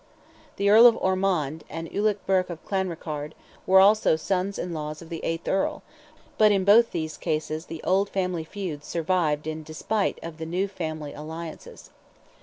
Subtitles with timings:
[0.55, 3.35] The Earl of Ormond, and Ulick Burke of Clanrickarde,
[3.67, 5.83] were also sons in law of the eighth Earl,
[6.39, 10.67] but in both these cases the old family feuds survived in despite of the new
[10.67, 11.91] family alliances.